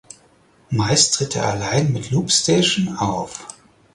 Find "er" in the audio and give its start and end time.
1.35-1.47